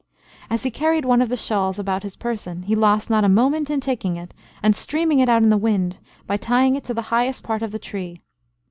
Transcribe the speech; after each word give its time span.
As 0.49 0.63
he 0.63 0.71
carried 0.71 1.05
one 1.05 1.21
of 1.21 1.29
the 1.29 1.37
shawls 1.37 1.77
about 1.77 2.01
his 2.01 2.15
person, 2.15 2.63
he 2.63 2.73
lost 2.73 3.11
not 3.11 3.23
a 3.23 3.29
moment 3.29 3.69
in 3.69 3.79
taking 3.79 4.15
it, 4.17 4.33
and 4.63 4.75
streaming 4.75 5.19
it 5.19 5.29
out 5.29 5.43
in 5.43 5.49
the 5.51 5.57
wind, 5.57 5.99
by 6.25 6.37
tying 6.37 6.75
it 6.75 6.83
to 6.85 6.93
the 6.95 7.03
highest 7.13 7.43
part 7.43 7.61
of 7.61 7.69
the 7.71 7.77
tree. 7.77 8.23